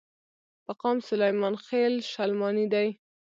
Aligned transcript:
پۀ 0.65 0.73
قام 0.81 0.97
سليمان 1.09 1.55
خيل، 1.65 1.93
شلمانے 2.11 2.65
دے۔ 2.73 2.85